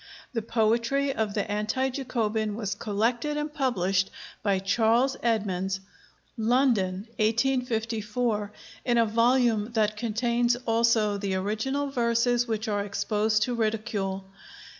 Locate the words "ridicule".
13.53-14.25